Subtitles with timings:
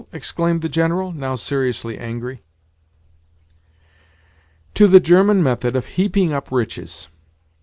[0.11, 2.41] exclaimed the General, now seriously angry.
[4.73, 7.07] "To the German method of heaping up riches.